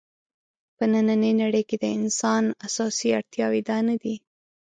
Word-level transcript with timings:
په 0.77 0.83
نننۍ 0.91 1.31
نړۍ 1.41 1.63
کې 1.69 1.77
د 1.79 1.85
انسان 1.97 2.43
اساسي 2.67 3.07
اړتیاوې 3.19 3.61
دا 3.69 3.77
نه 3.87 3.95
دي. 4.01 4.15